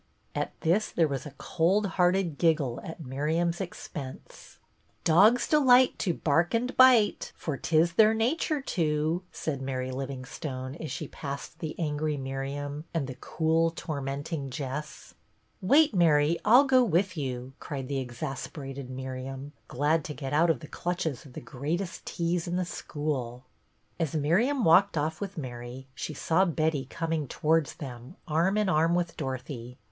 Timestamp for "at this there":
0.33-1.07